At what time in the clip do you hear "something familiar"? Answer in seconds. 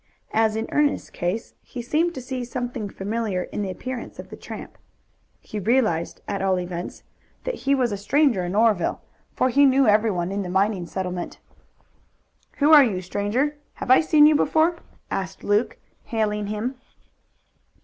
2.43-3.43